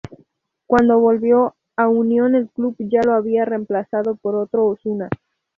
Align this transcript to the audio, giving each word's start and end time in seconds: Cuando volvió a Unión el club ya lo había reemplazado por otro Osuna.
Cuando 0.65 0.97
volvió 0.97 1.55
a 1.77 1.87
Unión 1.87 2.33
el 2.33 2.49
club 2.49 2.75
ya 2.79 3.01
lo 3.03 3.13
había 3.13 3.45
reemplazado 3.45 4.15
por 4.15 4.35
otro 4.35 4.65
Osuna. 4.65 5.09